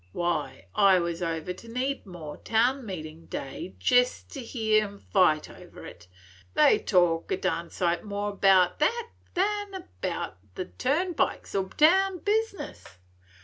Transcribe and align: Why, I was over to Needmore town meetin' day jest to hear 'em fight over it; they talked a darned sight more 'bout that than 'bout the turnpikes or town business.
Why, 0.13 0.65
I 0.73 0.97
was 0.97 1.21
over 1.21 1.53
to 1.53 1.67
Needmore 1.67 2.43
town 2.43 2.83
meetin' 2.87 3.27
day 3.27 3.75
jest 3.77 4.29
to 4.31 4.41
hear 4.41 4.83
'em 4.83 4.97
fight 4.97 5.47
over 5.47 5.85
it; 5.85 6.07
they 6.55 6.79
talked 6.79 7.31
a 7.33 7.37
darned 7.37 7.71
sight 7.71 8.03
more 8.03 8.33
'bout 8.35 8.79
that 8.79 9.09
than 9.35 9.83
'bout 10.01 10.37
the 10.55 10.65
turnpikes 10.65 11.53
or 11.53 11.69
town 11.69 12.17
business. 12.17 12.83